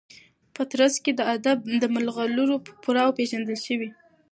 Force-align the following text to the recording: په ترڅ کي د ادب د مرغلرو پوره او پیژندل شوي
په 0.55 0.61
ترڅ 0.71 0.93
کي 1.03 1.11
د 1.15 1.21
ادب 1.35 1.57
د 1.81 1.83
مرغلرو 1.95 2.55
پوره 2.83 3.01
او 3.05 3.11
پیژندل 3.19 3.57
شوي 3.65 3.89